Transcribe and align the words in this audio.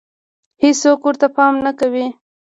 چې 0.03 0.59
هيڅوک 0.65 0.99
ورته 1.07 1.27
پام 1.35 1.53
نۀ 1.63 1.71
کوي 1.79 2.05